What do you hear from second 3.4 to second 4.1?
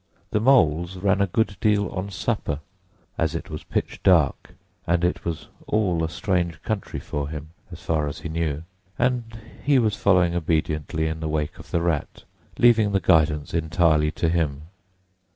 was pitch